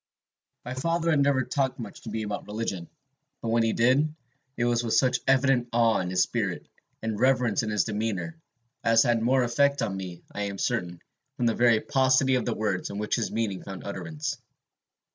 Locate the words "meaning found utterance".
13.31-14.39